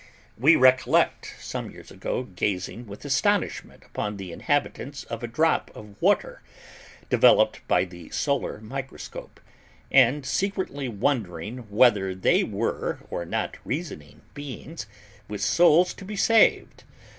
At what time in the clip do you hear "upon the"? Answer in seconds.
3.85-4.31